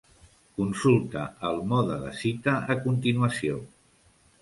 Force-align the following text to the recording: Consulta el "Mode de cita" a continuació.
Consulta 0.61 1.27
el 1.51 1.61
"Mode 1.73 1.99
de 2.07 2.17
cita" 2.25 2.57
a 2.77 2.81
continuació. 2.89 3.65